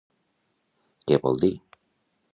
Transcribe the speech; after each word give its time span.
Què 1.11 1.21
vol 1.27 1.39
dir? 1.47 1.53